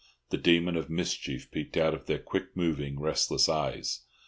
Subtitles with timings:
[0.31, 3.99] The demon of mischief peeped out of their quick moving, restless eyes.